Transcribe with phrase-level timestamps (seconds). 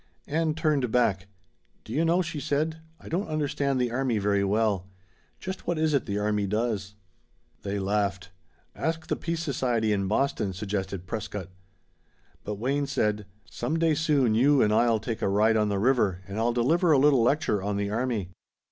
[0.25, 1.27] Ann turned back.
[1.83, 4.87] "Do you know," she said, "I don't understand the army very well.
[5.39, 6.95] Just what is it the army does?"
[7.61, 8.31] They laughed.
[8.75, 11.49] "Ask the peace society in Boston," suggested Prescott.
[12.43, 16.21] But Wayne said: "Some day soon you and I'll take a ride on the river
[16.27, 18.31] and I'll deliver a little lecture on the army."